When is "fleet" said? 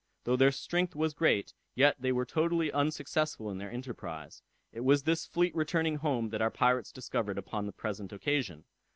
5.27-5.55